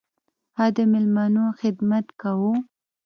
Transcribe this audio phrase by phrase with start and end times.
[0.59, 2.53] هغه د میلمنو خدمت کاوه.